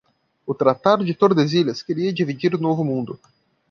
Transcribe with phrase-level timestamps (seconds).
[0.47, 3.19] O tratado de Tordesilhas queria dividir o novo mundo.